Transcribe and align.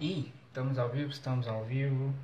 E 0.00 0.30
estamos 0.48 0.78
ao 0.78 0.90
vivo, 0.90 1.10
estamos 1.10 1.48
ao 1.48 1.64
vivo. 1.64 2.14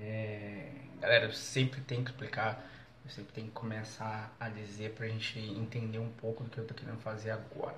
É... 0.00 0.72
Galera, 0.98 1.26
eu 1.26 1.32
sempre 1.32 1.82
tenho 1.82 2.02
que 2.02 2.10
explicar, 2.10 2.64
eu 3.04 3.10
sempre 3.10 3.32
tenho 3.34 3.48
que 3.48 3.52
começar 3.52 4.34
a 4.40 4.48
dizer 4.48 4.92
pra 4.94 5.06
gente 5.06 5.38
entender 5.38 5.98
um 5.98 6.10
pouco 6.12 6.42
do 6.42 6.48
que 6.48 6.56
eu 6.56 6.66
tô 6.66 6.72
querendo 6.72 6.98
fazer 7.00 7.32
agora. 7.32 7.76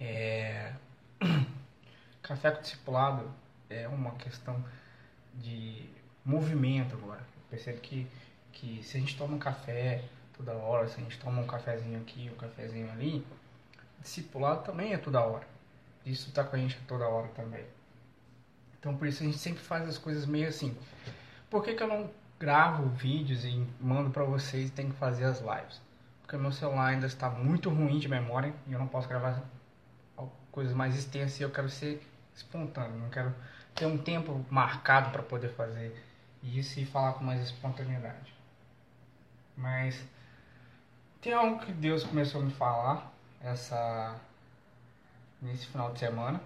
É... 0.00 0.72
Café 2.22 2.50
com 2.50 2.60
discipulado 2.60 3.30
é 3.70 3.86
uma 3.86 4.12
questão 4.16 4.64
de 5.34 5.88
movimento 6.24 6.96
agora. 6.96 7.20
Eu 7.20 7.42
percebo 7.50 7.80
que, 7.80 8.04
que 8.52 8.82
se 8.82 8.96
a 8.96 9.00
gente 9.00 9.16
toma 9.16 9.36
um 9.36 9.38
café 9.38 10.02
toda 10.36 10.54
hora, 10.54 10.88
se 10.88 10.98
a 10.98 11.04
gente 11.04 11.18
toma 11.20 11.40
um 11.40 11.46
cafezinho 11.46 12.00
aqui, 12.00 12.30
um 12.32 12.36
cafezinho 12.36 12.90
ali, 12.90 13.24
discipulado 14.00 14.64
também 14.64 14.92
é 14.92 14.98
toda 14.98 15.20
hora. 15.20 15.53
Isso 16.04 16.30
tá 16.32 16.44
com 16.44 16.56
a 16.56 16.58
gente 16.58 16.78
toda 16.86 17.08
hora 17.08 17.28
também. 17.28 17.64
Então 18.78 18.96
por 18.96 19.06
isso 19.06 19.22
a 19.22 19.26
gente 19.26 19.38
sempre 19.38 19.62
faz 19.62 19.88
as 19.88 19.98
coisas 19.98 20.26
meio 20.26 20.48
assim. 20.48 20.76
Por 21.48 21.62
que, 21.62 21.74
que 21.74 21.82
eu 21.82 21.88
não 21.88 22.10
gravo 22.38 22.88
vídeos 22.88 23.44
e 23.44 23.66
mando 23.80 24.10
para 24.10 24.24
vocês 24.24 24.68
e 24.68 24.72
tenho 24.72 24.90
que 24.90 24.96
fazer 24.96 25.24
as 25.24 25.40
lives? 25.40 25.80
Porque 26.20 26.36
meu 26.36 26.52
celular 26.52 26.88
ainda 26.88 27.06
está 27.06 27.30
muito 27.30 27.70
ruim 27.70 27.98
de 27.98 28.08
memória 28.08 28.52
e 28.66 28.72
eu 28.72 28.78
não 28.78 28.86
posso 28.86 29.08
gravar 29.08 29.42
coisas 30.54 30.72
mais 30.72 30.96
extensas 30.96 31.40
e 31.40 31.42
eu 31.42 31.50
quero 31.50 31.68
ser 31.68 32.00
espontâneo, 32.32 32.96
não 32.98 33.10
quero 33.10 33.34
ter 33.74 33.86
um 33.86 33.98
tempo 33.98 34.44
marcado 34.48 35.10
para 35.10 35.22
poder 35.22 35.48
fazer 35.48 36.00
isso 36.44 36.78
e 36.78 36.86
falar 36.86 37.14
com 37.14 37.24
mais 37.24 37.42
espontaneidade. 37.42 38.32
Mas 39.56 40.00
tem 41.20 41.32
algo 41.32 41.58
que 41.58 41.72
Deus 41.72 42.04
começou 42.04 42.40
a 42.40 42.44
me 42.44 42.52
falar 42.52 43.12
essa 43.42 44.14
nesse 45.44 45.66
final 45.66 45.92
de 45.92 45.98
semana, 46.00 46.40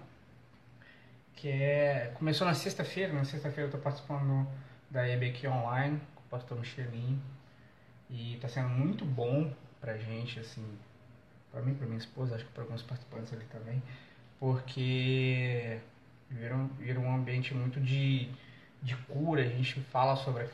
que 1.35 1.49
é 1.49 2.11
começou 2.15 2.45
na 2.45 2.53
sexta-feira, 2.53 3.13
na 3.13 3.23
sexta-feira 3.23 3.63
eu 3.63 3.67
estou 3.67 3.81
participando 3.81 4.47
da 4.89 5.07
EBQ 5.07 5.47
online 5.47 5.99
com 6.15 6.21
o 6.21 6.29
pastor 6.29 6.59
Michelin 6.59 7.19
e 8.09 8.35
está 8.35 8.47
sendo 8.47 8.69
muito 8.69 9.05
bom 9.05 9.51
pra 9.79 9.97
gente 9.97 10.39
assim, 10.39 10.65
para 11.51 11.61
mim, 11.61 11.73
para 11.73 11.85
minha 11.85 11.97
esposa, 11.97 12.35
acho 12.35 12.45
que 12.45 12.51
para 12.51 12.63
alguns 12.63 12.81
participantes 12.81 13.33
ali 13.33 13.45
também, 13.45 13.81
porque 14.39 15.79
viram, 16.29 16.67
viram 16.77 17.03
um 17.03 17.15
ambiente 17.15 17.53
muito 17.53 17.79
de, 17.79 18.29
de 18.81 18.95
cura, 19.07 19.41
a 19.41 19.47
gente 19.47 19.79
fala 19.81 20.15
sobre, 20.15 20.47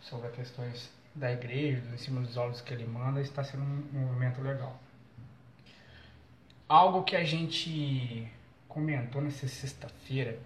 sobre 0.00 0.28
questões 0.30 0.90
da 1.14 1.32
igreja, 1.32 1.82
em 1.92 1.98
cima 1.98 2.20
dos 2.20 2.36
olhos 2.36 2.60
que 2.60 2.72
ele 2.72 2.86
manda, 2.86 3.20
está 3.20 3.42
sendo 3.42 3.64
um, 3.64 4.06
momento 4.06 4.40
legal. 4.40 4.78
Algo 6.70 7.02
que 7.02 7.16
a 7.16 7.24
gente 7.24 8.28
comentou 8.68 9.20
nessa 9.20 9.48
sexta-feira 9.48 10.38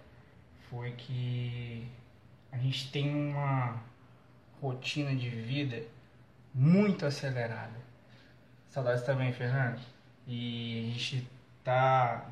foi 0.71 0.93
que 0.93 1.87
a 2.51 2.57
gente 2.57 2.91
tem 2.91 3.15
uma 3.15 3.79
rotina 4.59 5.15
de 5.15 5.29
vida 5.29 5.83
muito 6.55 7.05
acelerada. 7.05 7.79
Saudades 8.71 9.05
também, 9.05 9.35
Fernando. 9.35 9.79
E 10.27 10.89
a 10.89 10.93
gente 10.95 11.29
tá 11.63 12.27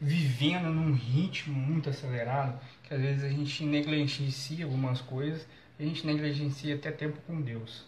vivendo 0.00 0.70
num 0.70 0.94
ritmo 0.94 1.54
muito 1.54 1.90
acelerado 1.90 2.58
que 2.84 2.94
às 2.94 3.00
vezes 3.02 3.24
a 3.24 3.28
gente 3.28 3.62
negligencia 3.62 4.64
algumas 4.64 5.02
coisas 5.02 5.46
a 5.78 5.82
gente 5.82 6.06
negligencia 6.06 6.76
até 6.76 6.90
tempo 6.90 7.20
com 7.26 7.42
Deus. 7.42 7.84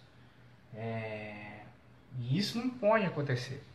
É... 0.74 1.62
E 2.18 2.36
isso 2.36 2.58
não 2.58 2.68
pode 2.68 3.06
acontecer. 3.06 3.69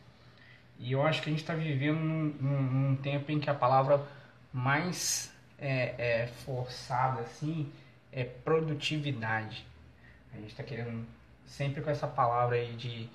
E 0.78 0.92
eu 0.92 1.02
acho 1.06 1.22
que 1.22 1.28
a 1.28 1.32
gente 1.32 1.42
está 1.42 1.54
vivendo 1.54 1.98
num, 1.98 2.24
num, 2.40 2.62
num, 2.62 2.96
tempo 2.96 3.32
em 3.32 3.40
que 3.40 3.48
a 3.48 3.54
palavra 3.54 4.06
mais 4.52 5.32
é, 5.58 6.22
é 6.22 6.26
forçada 6.26 7.20
assim 7.20 7.70
é 8.12 8.24
produtividade. 8.24 9.66
A 10.32 10.36
gente 10.36 10.50
está 10.50 10.62
querendo 10.62 11.06
sempre 11.46 11.82
com 11.82 11.90
essa 11.90 12.06
palavra 12.06 12.56
aí 12.56 12.74
de, 12.74 13.08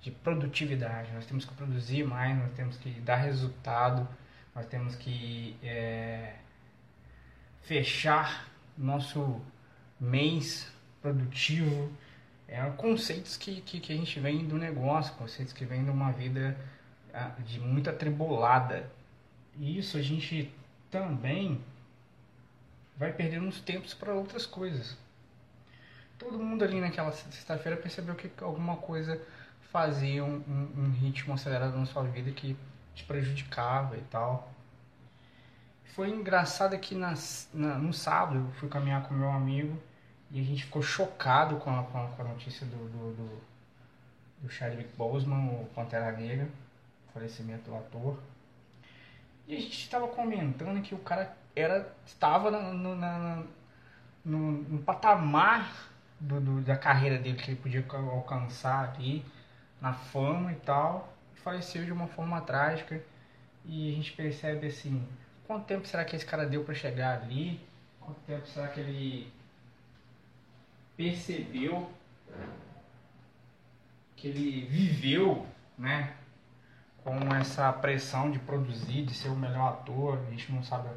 de 0.00 0.10
produtividade. 0.10 1.12
Nós 1.12 1.26
temos 1.26 1.44
que 1.44 1.54
produzir 1.54 2.04
mais, 2.04 2.36
nós 2.38 2.52
temos 2.52 2.76
que 2.76 2.90
dar 3.00 3.16
resultado, 3.16 4.06
nós 4.54 4.66
temos 4.66 4.94
que 4.96 5.56
é, 5.62 6.34
fechar 7.62 8.48
nosso 8.76 9.40
mês 10.00 10.70
produtivo. 11.02 11.92
É 12.48 12.60
conceitos 12.76 13.36
que, 13.36 13.60
que, 13.62 13.80
que 13.80 13.92
a 13.92 13.96
gente 13.96 14.20
vem 14.20 14.46
do 14.46 14.56
negócio, 14.56 15.14
conceitos 15.14 15.52
que 15.52 15.64
vêm 15.64 15.84
de 15.84 15.90
uma 15.90 16.12
vida 16.12 16.56
de 17.44 17.60
muita 17.60 17.92
tribulada. 17.92 18.90
E 19.58 19.78
isso 19.78 19.96
a 19.96 20.02
gente 20.02 20.52
também 20.90 21.60
vai 22.96 23.12
perdendo 23.12 23.46
uns 23.46 23.60
tempos 23.60 23.94
para 23.94 24.12
outras 24.14 24.46
coisas. 24.46 24.96
Todo 26.18 26.38
mundo 26.38 26.64
ali 26.64 26.80
naquela 26.80 27.12
sexta-feira 27.12 27.76
percebeu 27.76 28.14
que 28.14 28.30
alguma 28.42 28.76
coisa 28.76 29.20
fazia 29.70 30.24
um, 30.24 30.42
um, 30.76 30.90
ritmo 30.92 31.34
acelerado 31.34 31.76
na 31.76 31.84
sua 31.84 32.02
vida 32.04 32.30
que 32.30 32.56
te 32.94 33.04
prejudicava 33.04 33.96
e 33.96 34.02
tal. 34.02 34.50
Foi 35.94 36.08
engraçado 36.08 36.78
que 36.78 36.94
na, 36.94 37.14
no 37.52 37.92
sábado 37.92 38.38
eu 38.38 38.52
fui 38.52 38.68
caminhar 38.68 39.06
com 39.06 39.14
meu 39.14 39.30
amigo 39.30 39.78
e 40.30 40.40
a 40.40 40.42
gente 40.42 40.64
ficou 40.64 40.82
chocado 40.82 41.56
com 41.56 41.70
a, 41.70 41.82
com 41.84 42.02
a, 42.02 42.08
com 42.08 42.22
a 42.22 42.24
notícia 42.24 42.66
do, 42.66 42.76
do, 42.76 43.14
do, 43.14 43.42
do 44.42 44.48
Chadwick 44.48 44.90
Boseman, 44.96 45.60
o 45.60 45.66
Pantera 45.74 46.12
Negra, 46.12 46.48
falecimento 47.16 47.70
do 47.70 47.76
ator. 47.76 48.18
E 49.48 49.56
a 49.56 49.60
gente 49.60 49.80
estava 49.80 50.06
comentando 50.08 50.82
que 50.82 50.94
o 50.94 50.98
cara 50.98 51.34
era, 51.54 51.90
estava 52.04 52.50
no, 52.50 52.94
na, 52.94 53.42
no, 54.24 54.52
no 54.52 54.78
patamar 54.82 55.88
do, 56.20 56.40
do, 56.40 56.60
da 56.60 56.76
carreira 56.76 57.18
dele 57.18 57.38
que 57.38 57.50
ele 57.50 57.60
podia 57.60 57.84
alcançar 57.90 58.90
ali, 58.90 59.24
na 59.80 59.94
fama 59.94 60.52
e 60.52 60.56
tal, 60.56 61.14
e 61.34 61.40
faleceu 61.40 61.84
de 61.84 61.92
uma 61.92 62.06
forma 62.06 62.40
trágica. 62.42 63.02
E 63.64 63.92
a 63.92 63.94
gente 63.94 64.12
percebe 64.12 64.66
assim, 64.66 65.02
quanto 65.46 65.64
tempo 65.64 65.86
será 65.86 66.04
que 66.04 66.14
esse 66.14 66.26
cara 66.26 66.44
deu 66.44 66.64
para 66.64 66.74
chegar 66.74 67.22
ali? 67.22 67.60
Quanto 68.00 68.20
tempo 68.20 68.46
será 68.46 68.68
que 68.68 68.80
ele 68.80 69.32
percebeu 70.96 71.90
que 74.16 74.28
ele 74.28 74.66
viveu, 74.66 75.46
né, 75.76 76.14
com 77.06 77.32
essa 77.36 77.72
pressão 77.72 78.32
de 78.32 78.38
produzir, 78.40 79.04
de 79.04 79.14
ser 79.14 79.28
o 79.28 79.36
melhor 79.36 79.68
ator. 79.68 80.18
A 80.26 80.30
gente 80.32 80.50
não 80.50 80.64
sabe 80.64 80.88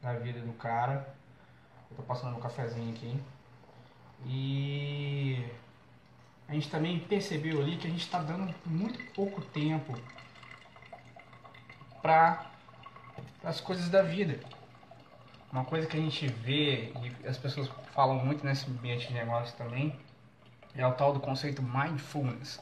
da 0.00 0.12
vida 0.12 0.38
do 0.38 0.52
cara. 0.52 1.12
Eu 1.90 1.96
tô 1.96 2.04
passando 2.04 2.36
um 2.36 2.40
cafezinho 2.40 2.94
aqui. 2.94 3.20
E 4.24 5.44
a 6.46 6.54
gente 6.54 6.70
também 6.70 7.00
percebeu 7.00 7.60
ali 7.60 7.76
que 7.76 7.88
a 7.88 7.90
gente 7.90 8.02
está 8.02 8.20
dando 8.20 8.54
muito 8.64 9.02
pouco 9.12 9.40
tempo 9.40 9.92
para 12.00 12.46
as 13.42 13.60
coisas 13.60 13.88
da 13.88 14.02
vida. 14.02 14.38
Uma 15.50 15.64
coisa 15.64 15.88
que 15.88 15.96
a 15.96 16.00
gente 16.00 16.28
vê 16.28 16.92
e 16.92 17.26
as 17.26 17.38
pessoas 17.38 17.68
falam 17.92 18.24
muito 18.24 18.46
nesse 18.46 18.70
ambiente 18.70 19.08
de 19.08 19.14
negócio 19.14 19.56
também 19.56 19.98
é 20.76 20.86
o 20.86 20.92
tal 20.92 21.12
do 21.12 21.18
conceito 21.18 21.60
mindfulness, 21.60 22.60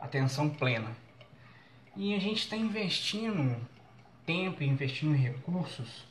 atenção 0.00 0.48
plena. 0.48 1.03
E 1.96 2.14
a 2.14 2.18
gente 2.18 2.38
está 2.38 2.56
investindo 2.56 3.56
tempo, 4.26 4.62
investindo 4.62 5.14
recursos 5.14 6.04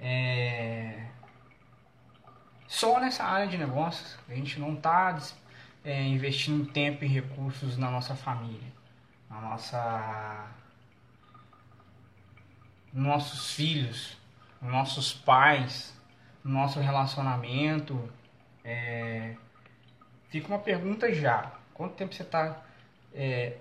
é, 0.00 1.06
só 2.66 3.00
nessa 3.00 3.24
área 3.24 3.46
de 3.46 3.56
negócios. 3.56 4.18
A 4.28 4.34
gente 4.34 4.58
não 4.58 4.74
está 4.74 5.18
é, 5.84 6.02
investindo 6.02 6.70
tempo 6.72 7.04
e 7.04 7.08
recursos 7.08 7.76
na 7.76 7.90
nossa 7.90 8.14
família, 8.14 8.72
na 9.30 9.40
nossa, 9.40 10.46
nossos 12.92 13.54
filhos, 13.54 14.16
nossos 14.60 15.12
pais, 15.12 15.94
nosso 16.42 16.80
relacionamento. 16.80 18.12
É... 18.64 19.36
Fica 20.28 20.48
uma 20.48 20.58
pergunta 20.58 21.12
já. 21.14 21.52
Quanto 21.72 21.94
tempo 21.94 22.14
você 22.14 22.22
está 22.22 22.62
é, 23.14 23.56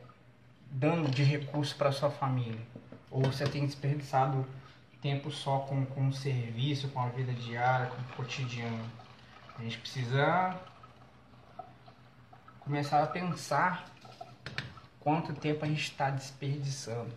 dando 0.74 1.10
de 1.10 1.24
recurso 1.24 1.76
para 1.76 1.92
sua 1.92 2.10
família? 2.10 2.60
Ou 3.12 3.22
você 3.22 3.46
tem 3.46 3.66
desperdiçado 3.66 4.46
tempo 5.02 5.30
só 5.30 5.60
com, 5.60 5.86
com 5.86 6.08
o 6.08 6.14
serviço, 6.14 6.88
com 6.90 7.00
a 7.00 7.10
vida 7.10 7.32
diária, 7.34 7.88
com 7.88 8.02
o 8.02 8.16
cotidiano? 8.16 8.84
A 9.58 9.62
gente 9.62 9.78
precisa 9.78 10.60
começar 12.60 13.04
a 13.04 13.08
pensar 13.08 13.86
quanto 15.00 15.34
tempo 15.34 15.64
a 15.64 15.68
gente 15.68 15.84
está 15.84 16.10
desperdiçando. 16.10 17.14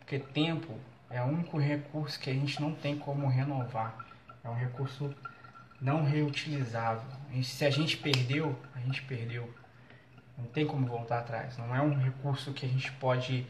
Porque 0.00 0.18
tempo 0.18 0.74
é 1.08 1.22
o 1.22 1.26
único 1.26 1.58
recurso 1.58 2.18
que 2.18 2.28
a 2.28 2.34
gente 2.34 2.60
não 2.60 2.74
tem 2.74 2.98
como 2.98 3.28
renovar. 3.28 4.04
É 4.42 4.48
um 4.48 4.54
recurso 4.54 5.14
não 5.80 6.04
reutilizável. 6.04 7.08
Se 7.44 7.64
a 7.64 7.70
gente 7.70 7.96
perdeu, 7.96 8.58
a 8.74 8.80
gente 8.80 9.02
perdeu. 9.02 9.52
Não 10.38 10.46
tem 10.46 10.66
como 10.66 10.86
voltar 10.86 11.20
atrás. 11.20 11.56
Não 11.58 11.74
é 11.74 11.80
um 11.80 11.98
recurso 11.98 12.52
que 12.52 12.66
a 12.66 12.68
gente 12.68 12.92
pode 12.92 13.46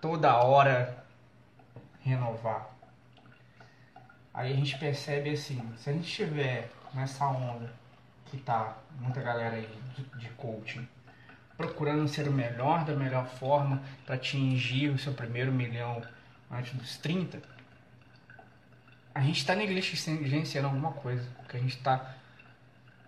toda 0.00 0.36
hora 0.36 1.04
renovar. 2.00 2.68
Aí 4.32 4.52
a 4.52 4.56
gente 4.56 4.78
percebe 4.78 5.30
assim, 5.30 5.60
se 5.78 5.88
a 5.88 5.92
gente 5.92 6.06
estiver 6.06 6.70
nessa 6.92 7.26
onda 7.26 7.72
que 8.26 8.36
tá 8.36 8.76
muita 9.00 9.22
galera 9.22 9.56
aí 9.56 9.68
de, 10.16 10.28
coaching, 10.30 10.86
procurando 11.56 12.06
ser 12.06 12.28
o 12.28 12.32
melhor 12.32 12.84
da 12.84 12.94
melhor 12.94 13.26
forma 13.26 13.82
para 14.04 14.16
atingir 14.16 14.90
o 14.90 14.98
seu 14.98 15.14
primeiro 15.14 15.50
milhão 15.50 16.02
antes 16.50 16.74
dos 16.74 16.98
30, 16.98 17.40
a 19.14 19.20
gente 19.22 19.38
está 19.38 19.54
negligenciando 19.54 20.68
alguma 20.68 20.92
coisa, 20.92 21.26
porque 21.38 21.56
a 21.56 21.60
gente 21.60 21.76
está 21.76 22.14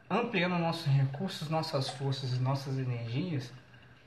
ampliando 0.08 0.58
nossos 0.58 0.86
recursos, 0.86 1.48
nossas 1.48 1.88
forças 1.88 2.32
e 2.32 2.38
nossas 2.38 2.78
energias 2.78 3.52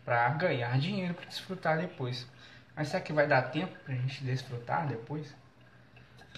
para 0.03 0.29
ganhar 0.29 0.77
dinheiro 0.79 1.13
para 1.13 1.25
desfrutar 1.25 1.77
depois. 1.77 2.27
Mas 2.75 2.87
será 2.87 3.01
que 3.01 3.13
vai 3.13 3.27
dar 3.27 3.43
tempo 3.43 3.77
para 3.83 3.93
a 3.93 3.97
gente 3.97 4.23
desfrutar 4.23 4.87
depois? 4.87 5.35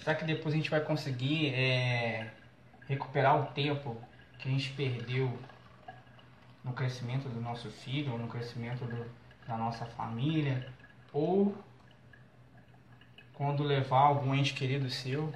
Será 0.02 0.14
que 0.14 0.24
depois 0.24 0.54
a 0.54 0.56
gente 0.56 0.70
vai 0.70 0.80
conseguir 0.80 1.54
é, 1.54 2.30
recuperar 2.86 3.40
o 3.40 3.46
tempo 3.52 3.96
que 4.38 4.48
a 4.48 4.50
gente 4.50 4.70
perdeu 4.72 5.38
no 6.62 6.72
crescimento 6.72 7.28
do 7.28 7.40
nosso 7.40 7.70
filho, 7.70 8.12
ou 8.12 8.18
no 8.18 8.26
crescimento 8.26 8.84
do, 8.84 9.06
da 9.46 9.56
nossa 9.56 9.86
família, 9.86 10.66
ou 11.12 11.54
quando 13.32 13.62
levar 13.62 14.00
algum 14.00 14.34
ente 14.34 14.54
querido 14.54 14.88
seu 14.90 15.32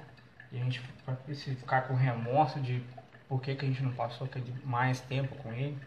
e 0.51 0.59
a 0.59 0.63
gente 0.63 0.81
vai 1.05 1.15
ficar 1.35 1.81
com 1.83 1.93
remorso 1.93 2.59
de 2.59 2.83
por 3.29 3.39
que, 3.39 3.53
que 3.53 3.63
a 3.63 3.67
gente 3.67 3.83
não 3.83 3.93
passou 3.93 4.27
mais 4.65 4.99
tempo 5.01 5.35
com 5.35 5.53
ele. 5.53 5.77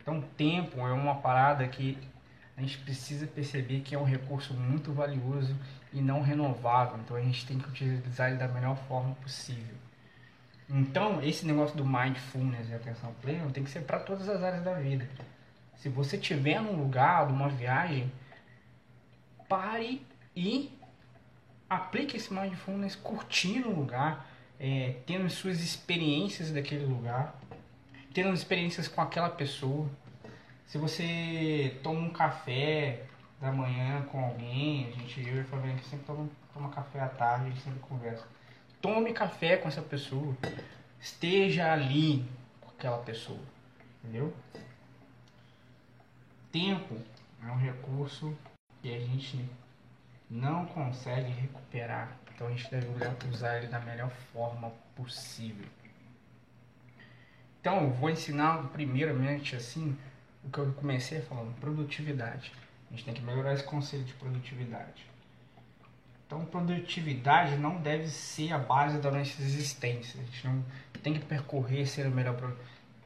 Então, 0.00 0.22
tempo 0.36 0.80
é 0.80 0.92
uma 0.92 1.16
parada 1.16 1.68
que 1.68 1.98
a 2.56 2.62
gente 2.62 2.78
precisa 2.78 3.26
perceber 3.26 3.80
que 3.80 3.94
é 3.94 3.98
um 3.98 4.04
recurso 4.04 4.54
muito 4.54 4.90
valioso 4.92 5.54
e 5.92 6.00
não 6.00 6.22
renovável. 6.22 6.98
Então, 6.98 7.14
a 7.14 7.20
gente 7.20 7.46
tem 7.46 7.58
que 7.58 7.68
utilizar 7.68 8.30
ele 8.30 8.38
da 8.38 8.48
melhor 8.48 8.76
forma 8.88 9.14
possível. 9.16 9.76
Então, 10.68 11.22
esse 11.22 11.46
negócio 11.46 11.76
do 11.76 11.84
mindfulness 11.84 12.70
e 12.70 12.74
atenção 12.74 13.12
plena 13.20 13.50
tem 13.50 13.62
que 13.62 13.70
ser 13.70 13.80
para 13.80 14.00
todas 14.00 14.26
as 14.26 14.42
áreas 14.42 14.64
da 14.64 14.72
vida. 14.74 15.06
Se 15.76 15.90
você 15.90 16.16
estiver 16.16 16.60
num 16.60 16.76
lugar, 16.76 17.28
numa 17.28 17.50
viagem, 17.50 18.10
pare 19.46 20.06
e 20.34 20.78
aplique 21.68 22.16
esse 22.16 22.32
mindfulness 22.32 22.96
curtindo 22.96 23.68
o 23.68 23.74
lugar, 23.74 24.31
é, 24.62 24.94
tendo 25.04 25.28
suas 25.28 25.60
experiências 25.60 26.52
daquele 26.52 26.86
lugar, 26.86 27.36
tendo 28.14 28.32
experiências 28.32 28.86
com 28.86 29.00
aquela 29.00 29.28
pessoa. 29.28 29.90
Se 30.68 30.78
você 30.78 31.80
toma 31.82 31.98
um 31.98 32.10
café 32.10 33.02
da 33.40 33.50
manhã 33.50 34.02
com 34.02 34.24
alguém, 34.24 34.86
a 34.86 34.92
gente, 34.92 35.28
eu 35.28 35.38
e 35.38 35.40
a 35.40 35.44
Flaviana, 35.44 35.82
sempre 35.82 36.06
toma, 36.06 36.30
toma 36.54 36.70
café 36.70 37.00
à 37.00 37.08
tarde, 37.08 37.46
a 37.46 37.48
gente 37.48 37.60
sempre 37.60 37.80
conversa. 37.80 38.24
Tome 38.80 39.12
café 39.12 39.56
com 39.56 39.66
essa 39.66 39.82
pessoa. 39.82 40.36
Esteja 41.00 41.72
ali 41.72 42.24
com 42.60 42.70
aquela 42.70 42.98
pessoa. 42.98 43.40
Entendeu? 44.04 44.32
Tempo 46.52 46.96
é 47.42 47.50
um 47.50 47.56
recurso 47.56 48.36
que 48.80 48.94
a 48.94 49.00
gente 49.00 49.44
não 50.32 50.64
consegue 50.64 51.30
recuperar. 51.30 52.16
Então 52.34 52.46
a 52.46 52.50
gente 52.50 52.70
deve 52.70 52.88
usar 53.30 53.58
ele 53.58 53.66
da 53.66 53.78
melhor 53.78 54.10
forma 54.32 54.72
possível. 54.96 55.66
Então 57.60 57.82
eu 57.82 57.90
vou 57.90 58.08
ensinar 58.08 58.68
primeiramente 58.68 59.54
assim 59.54 59.96
o 60.42 60.50
que 60.50 60.58
eu 60.58 60.72
comecei 60.72 61.20
falando, 61.20 61.54
produtividade. 61.60 62.50
A 62.88 62.94
gente 62.94 63.04
tem 63.04 63.14
que 63.14 63.22
melhorar 63.22 63.52
esse 63.52 63.62
conceito 63.62 64.06
de 64.06 64.14
produtividade. 64.14 65.06
Então 66.26 66.44
produtividade 66.46 67.56
não 67.56 67.76
deve 67.76 68.08
ser 68.08 68.52
a 68.52 68.58
base 68.58 68.98
da 68.98 69.10
nossa 69.10 69.42
existência. 69.42 70.18
A 70.18 70.24
gente 70.24 70.46
não 70.46 70.64
tem 71.02 71.12
que 71.12 71.24
percorrer 71.24 71.86
ser 71.86 72.06
o 72.06 72.10
melhor 72.10 72.56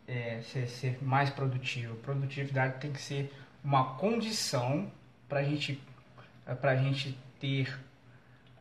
é, 0.06 0.40
ser, 0.42 0.68
ser 0.68 1.02
mais 1.02 1.28
produtivo. 1.28 1.96
Produtividade 1.96 2.80
tem 2.80 2.92
que 2.92 3.02
ser 3.02 3.34
uma 3.64 3.96
condição 3.96 4.90
para 5.28 5.40
a 5.40 5.42
gente 5.42 5.82
é 6.46 6.54
para 6.54 6.72
a 6.72 6.76
gente 6.76 7.18
ter 7.40 7.78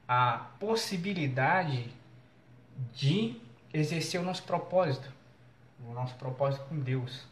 a 0.07 0.47
possibilidade 0.59 1.89
de 2.93 3.39
exercer 3.73 4.19
o 4.19 4.23
nosso 4.23 4.43
propósito, 4.43 5.11
o 5.85 5.93
nosso 5.93 6.15
propósito 6.15 6.65
com 6.65 6.79
Deus, 6.79 7.25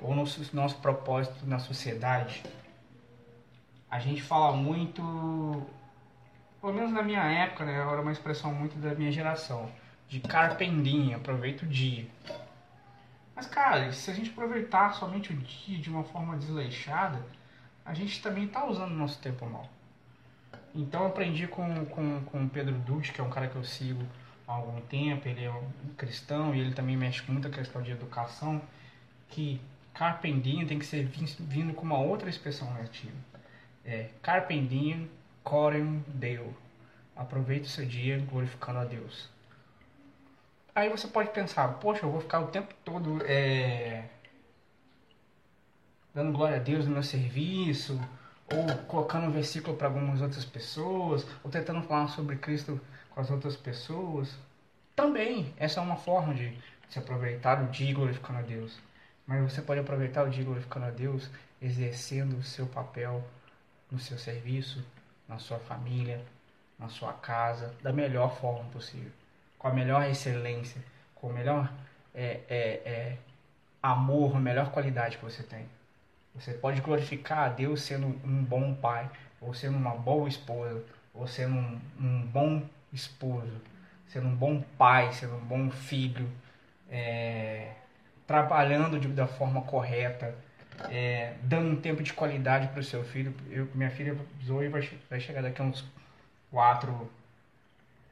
ou 0.00 0.10
o 0.10 0.14
nosso, 0.14 0.54
nosso 0.54 0.76
propósito 0.78 1.46
na 1.46 1.58
sociedade. 1.58 2.42
A 3.90 3.98
gente 3.98 4.22
fala 4.22 4.56
muito, 4.56 5.66
pelo 6.60 6.72
menos 6.72 6.92
na 6.92 7.02
minha 7.02 7.22
época, 7.22 7.64
né, 7.64 7.74
era 7.74 8.00
uma 8.00 8.12
expressão 8.12 8.52
muito 8.52 8.76
da 8.78 8.94
minha 8.94 9.10
geração, 9.10 9.70
de 10.08 10.20
carpendinha, 10.20 11.16
aproveita 11.16 11.64
o 11.64 11.68
dia. 11.68 12.06
Mas, 13.34 13.46
cara, 13.46 13.92
se 13.92 14.10
a 14.10 14.14
gente 14.14 14.30
aproveitar 14.30 14.94
somente 14.94 15.32
o 15.32 15.36
dia 15.36 15.78
de 15.78 15.90
uma 15.90 16.04
forma 16.04 16.36
desleixada, 16.36 17.22
a 17.84 17.92
gente 17.92 18.22
também 18.22 18.44
está 18.44 18.64
usando 18.64 18.92
o 18.92 18.96
nosso 18.96 19.18
tempo 19.20 19.44
mal. 19.46 19.68
Então 20.76 21.06
aprendi 21.06 21.46
com, 21.46 21.86
com, 21.86 22.20
com 22.26 22.48
Pedro 22.48 22.74
Dutti, 22.74 23.10
que 23.10 23.20
é 23.20 23.24
um 23.24 23.30
cara 23.30 23.48
que 23.48 23.56
eu 23.56 23.64
sigo 23.64 24.02
há 24.46 24.52
algum 24.52 24.78
tempo, 24.82 25.26
ele 25.26 25.42
é 25.42 25.50
um 25.50 25.94
cristão 25.96 26.54
e 26.54 26.60
ele 26.60 26.74
também 26.74 26.94
mexe 26.94 27.22
com 27.22 27.32
muita 27.32 27.48
questão 27.48 27.80
de 27.80 27.90
educação, 27.90 28.60
que 29.30 29.58
carpendinho 29.94 30.66
tem 30.66 30.78
que 30.78 30.84
ser 30.84 31.06
vindo 31.06 31.72
com 31.72 31.82
uma 31.82 31.98
outra 31.98 32.28
expressão 32.28 32.70
latina. 32.74 33.16
É 33.86 34.10
carpendinho 34.20 35.08
corem 35.42 36.04
deo. 36.08 36.54
Aproveite 37.16 37.64
o 37.64 37.70
seu 37.70 37.86
dia 37.86 38.18
glorificando 38.30 38.80
a 38.80 38.84
Deus. 38.84 39.30
Aí 40.74 40.90
você 40.90 41.08
pode 41.08 41.30
pensar, 41.30 41.66
poxa, 41.78 42.04
eu 42.04 42.10
vou 42.10 42.20
ficar 42.20 42.40
o 42.40 42.48
tempo 42.48 42.74
todo 42.84 43.24
é, 43.24 44.04
dando 46.14 46.32
glória 46.32 46.56
a 46.56 46.60
Deus 46.60 46.84
no 46.84 46.92
meu 46.92 47.02
serviço, 47.02 47.98
ou 48.52 48.76
colocando 48.86 49.26
um 49.26 49.30
versículo 49.30 49.76
para 49.76 49.88
algumas 49.88 50.20
outras 50.20 50.44
pessoas, 50.44 51.26
ou 51.42 51.50
tentando 51.50 51.82
falar 51.82 52.08
sobre 52.08 52.36
Cristo 52.36 52.80
com 53.10 53.20
as 53.20 53.30
outras 53.30 53.56
pessoas. 53.56 54.34
Também, 54.94 55.52
essa 55.56 55.80
é 55.80 55.82
uma 55.82 55.96
forma 55.96 56.34
de 56.34 56.56
se 56.88 56.98
aproveitar 56.98 57.62
o 57.62 57.66
dia 57.66 57.94
glorificando 57.94 58.38
a 58.38 58.42
Deus. 58.42 58.78
Mas 59.26 59.52
você 59.52 59.60
pode 59.60 59.80
aproveitar 59.80 60.24
o 60.24 60.30
dia 60.30 60.44
glorificando 60.44 60.86
a 60.86 60.90
Deus 60.90 61.28
exercendo 61.60 62.36
o 62.38 62.42
seu 62.42 62.66
papel 62.66 63.24
no 63.90 63.98
seu 63.98 64.18
serviço, 64.18 64.84
na 65.28 65.38
sua 65.38 65.58
família, 65.58 66.24
na 66.78 66.88
sua 66.88 67.12
casa, 67.12 67.74
da 67.82 67.92
melhor 67.92 68.36
forma 68.38 68.64
possível, 68.70 69.10
com 69.58 69.68
a 69.68 69.72
melhor 69.72 70.08
excelência, 70.08 70.82
com 71.14 71.28
o 71.28 71.32
melhor 71.32 71.72
é, 72.14 72.40
é, 72.48 72.58
é, 72.84 73.18
amor, 73.82 74.36
a 74.36 74.40
melhor 74.40 74.70
qualidade 74.70 75.16
que 75.18 75.24
você 75.24 75.42
tem. 75.42 75.66
Você 76.38 76.52
pode 76.52 76.80
glorificar 76.80 77.38
a 77.38 77.48
Deus 77.48 77.82
sendo 77.82 78.06
um 78.06 78.44
bom 78.44 78.74
pai, 78.74 79.10
ou 79.40 79.54
sendo 79.54 79.76
uma 79.76 79.94
boa 79.94 80.28
esposa, 80.28 80.84
ou 81.14 81.26
sendo 81.26 81.54
um, 81.54 81.80
um 81.98 82.26
bom 82.26 82.62
esposo, 82.92 83.60
sendo 84.06 84.28
um 84.28 84.34
bom 84.34 84.60
pai, 84.76 85.12
sendo 85.12 85.36
um 85.36 85.44
bom 85.44 85.70
filho, 85.70 86.30
é, 86.90 87.72
trabalhando 88.26 89.00
de, 89.00 89.08
da 89.08 89.26
forma 89.26 89.62
correta, 89.62 90.34
é, 90.90 91.34
dando 91.42 91.70
um 91.70 91.80
tempo 91.80 92.02
de 92.02 92.12
qualidade 92.12 92.68
para 92.68 92.80
o 92.80 92.84
seu 92.84 93.02
filho. 93.02 93.34
Eu, 93.50 93.68
minha 93.74 93.90
filha 93.90 94.16
Zoe 94.44 94.68
vai, 94.68 94.88
vai 95.08 95.20
chegar 95.20 95.42
daqui 95.42 95.62
a 95.62 95.64
uns 95.64 95.84
quatro, 96.50 97.10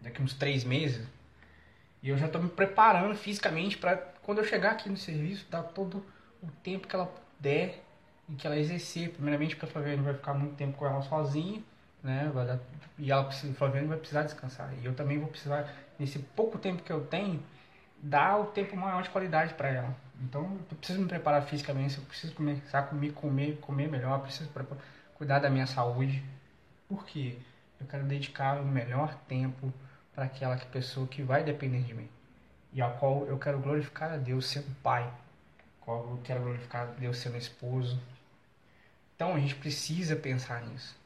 daqui 0.00 0.20
a 0.20 0.24
uns 0.24 0.34
três 0.34 0.64
meses, 0.64 1.06
e 2.02 2.08
eu 2.08 2.18
já 2.18 2.26
estou 2.26 2.42
me 2.42 2.48
preparando 2.48 3.14
fisicamente 3.14 3.78
para 3.78 3.96
quando 4.22 4.38
eu 4.38 4.44
chegar 4.44 4.72
aqui 4.72 4.88
no 4.88 4.96
serviço, 4.96 5.46
dar 5.50 5.62
todo 5.62 6.04
o 6.42 6.50
tempo 6.62 6.86
que 6.86 6.94
ela 6.94 7.10
der 7.40 7.82
e 8.28 8.34
que 8.34 8.46
ela 8.46 8.56
exercer, 8.56 9.10
primeiramente 9.10 9.54
porque 9.54 9.66
a 9.66 9.72
Flaviane 9.72 10.02
vai 10.02 10.14
ficar 10.14 10.34
muito 10.34 10.54
tempo 10.54 10.78
com 10.78 10.86
ela 10.86 11.02
sozinha, 11.02 11.62
né? 12.02 12.30
Dar, 12.34 12.58
e 12.98 13.10
ela 13.10 13.24
precisa, 13.24 13.52
a 13.52 13.56
Flaviane 13.56 13.86
vai 13.86 13.98
precisar 13.98 14.22
descansar. 14.22 14.72
E 14.80 14.84
eu 14.84 14.94
também 14.94 15.18
vou 15.18 15.28
precisar, 15.28 15.70
nesse 15.98 16.18
pouco 16.18 16.58
tempo 16.58 16.82
que 16.82 16.92
eu 16.92 17.04
tenho, 17.06 17.42
dar 18.02 18.38
o 18.38 18.46
tempo 18.46 18.76
maior 18.76 19.02
de 19.02 19.10
qualidade 19.10 19.54
para 19.54 19.68
ela. 19.68 19.96
Então 20.22 20.42
eu 20.70 20.76
preciso 20.76 21.00
me 21.00 21.08
preparar 21.08 21.42
fisicamente, 21.42 21.98
eu 21.98 22.04
preciso 22.04 22.34
começar 22.34 22.80
a 22.80 22.82
comer, 22.82 23.12
comer, 23.12 23.58
comer 23.60 23.88
melhor, 23.88 24.20
preciso 24.20 24.50
cuidar 25.14 25.38
da 25.38 25.50
minha 25.50 25.66
saúde. 25.66 26.22
Por 26.88 27.04
quê? 27.04 27.38
Eu 27.80 27.86
quero 27.86 28.04
dedicar 28.04 28.60
o 28.60 28.64
melhor 28.64 29.14
tempo 29.26 29.72
para 30.14 30.24
aquela 30.24 30.56
pessoa 30.56 31.06
que 31.06 31.22
vai 31.22 31.42
depender 31.42 31.80
de 31.80 31.94
mim. 31.94 32.08
E 32.72 32.80
a 32.80 32.88
qual 32.88 33.26
eu 33.26 33.38
quero 33.38 33.58
glorificar 33.58 34.12
a 34.12 34.16
Deus 34.16 34.46
sendo 34.46 34.74
pai. 34.82 35.12
Qual 35.80 36.10
eu 36.10 36.20
quero 36.24 36.42
glorificar 36.42 36.82
a 36.82 36.86
Deus 36.86 37.18
sendo 37.18 37.36
esposo, 37.36 38.00
então 39.14 39.35
a 39.35 39.38
gente 39.38 39.54
precisa 39.54 40.16
pensar 40.16 40.62
nisso. 40.66 40.97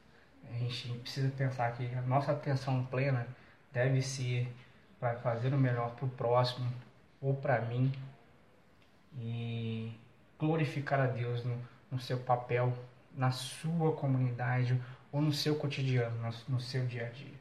A 0.51 0.59
gente 0.59 0.89
precisa 0.99 1.29
pensar 1.31 1.73
que 1.73 1.87
a 1.95 2.03
nossa 2.03 2.33
atenção 2.33 2.85
plena 2.87 3.27
deve 3.73 4.01
ser 4.03 4.49
para 4.99 5.19
fazer 5.19 5.53
o 5.53 5.59
melhor 5.59 5.95
para 5.95 6.07
o 6.07 6.09
próximo 6.09 6.73
ou 7.21 7.35
para 7.35 7.61
mim 7.63 7.93
e 9.21 9.93
glorificar 10.39 11.01
a 11.01 11.07
Deus 11.07 11.45
no, 11.45 11.61
no, 11.91 12.01
seu 12.01 12.19
papel, 12.19 12.73
na 13.15 13.31
sua 13.31 13.93
comunidade 13.93 14.81
ou 15.13 15.21
no 15.21 15.33
seu 15.33 15.57
cotidiano, 15.57 16.17
no, 16.21 16.55
no 16.55 16.61
seu 16.61 16.87
dia 16.87 17.07
a 17.07 17.11
dia. 17.11 17.35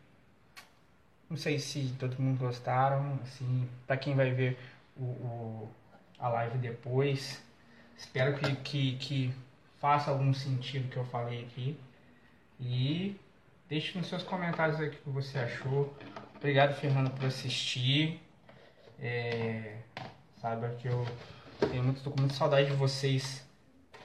Não 1.30 1.38
sei 1.38 1.60
se 1.60 1.94
todo 2.00 2.22
mundo 2.22 2.40
gostaram, 2.40 3.20
assim, 3.24 3.70
para 3.86 3.98
quem 3.98 4.16
vai 4.16 4.32
ver 4.32 4.58
o, 4.96 5.04
o, 5.04 5.70
a 6.20 6.30
live 6.30 6.58
depois. 6.58 7.42
Espero 7.98 8.38
que, 8.38 8.56
que, 8.58 8.98
que 8.98 9.34
faça 9.80 10.12
algum 10.12 10.34
sentido 10.34 10.90
que 10.90 10.98
eu 10.98 11.06
falei 11.06 11.44
aqui. 11.44 11.80
E 12.60 13.20
deixe 13.70 13.98
nos 13.98 14.08
seus 14.08 14.24
comentários 14.24 14.80
aí 14.80 14.90
o 14.90 14.92
que 14.92 15.10
você 15.10 15.40
achou. 15.40 15.96
Obrigado, 16.36 16.74
Fernando, 16.76 17.12
por 17.12 17.26
assistir. 17.26 18.22
É, 19.00 19.78
saiba 20.42 20.70
que 20.80 20.88
eu 20.88 21.06
tenho 21.70 21.84
muito, 21.84 22.02
tô 22.02 22.12
com 22.12 22.20
muita 22.20 22.36
saudade 22.36 22.70
de 22.70 22.76
vocês, 22.76 23.48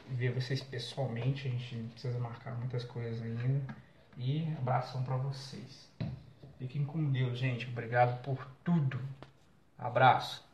ver 0.09 0.33
vocês 0.33 0.63
pessoalmente. 0.63 1.49
A 1.49 1.51
gente 1.51 1.77
precisa 1.93 2.19
marcar 2.19 2.55
muitas 2.55 2.85
coisas 2.85 3.23
ainda. 3.23 3.75
E 4.17 4.47
abração 4.59 5.03
para 5.03 5.17
vocês. 5.17 5.91
Fiquem 6.59 6.85
com 6.85 7.11
Deus, 7.11 7.39
gente. 7.39 7.67
Obrigado 7.67 8.23
por 8.23 8.47
tudo. 8.63 9.01
Abraço. 9.79 10.52